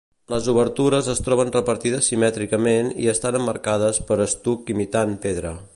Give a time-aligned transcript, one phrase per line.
[0.33, 5.55] Les obertures es troben repartides simètricament i estan emmarcades per estuc imitant pedra.